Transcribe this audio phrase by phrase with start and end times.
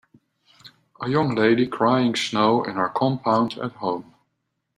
[0.99, 4.15] A young lady crying snow in her compound at home.